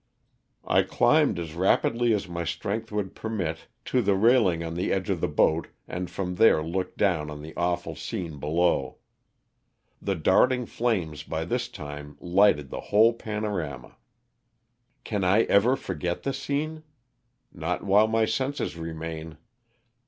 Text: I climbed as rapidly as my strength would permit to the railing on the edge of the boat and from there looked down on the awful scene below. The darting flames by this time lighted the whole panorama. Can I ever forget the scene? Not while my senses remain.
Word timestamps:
I 0.65 0.81
climbed 0.81 1.37
as 1.37 1.53
rapidly 1.53 2.11
as 2.11 2.27
my 2.27 2.43
strength 2.43 2.91
would 2.91 3.13
permit 3.13 3.67
to 3.85 4.01
the 4.01 4.15
railing 4.15 4.63
on 4.63 4.73
the 4.73 4.91
edge 4.91 5.11
of 5.11 5.21
the 5.21 5.27
boat 5.27 5.67
and 5.87 6.09
from 6.09 6.33
there 6.37 6.63
looked 6.63 6.97
down 6.97 7.29
on 7.29 7.43
the 7.43 7.55
awful 7.55 7.95
scene 7.95 8.39
below. 8.39 8.97
The 10.01 10.15
darting 10.15 10.65
flames 10.65 11.21
by 11.21 11.45
this 11.45 11.67
time 11.67 12.17
lighted 12.19 12.71
the 12.71 12.81
whole 12.81 13.13
panorama. 13.13 13.95
Can 15.03 15.23
I 15.23 15.43
ever 15.43 15.75
forget 15.75 16.23
the 16.23 16.33
scene? 16.33 16.81
Not 17.53 17.83
while 17.83 18.07
my 18.07 18.25
senses 18.25 18.77
remain. 18.77 19.37